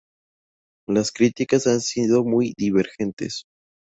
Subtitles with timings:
[0.89, 3.43] Las críticas han sido muy divergentes.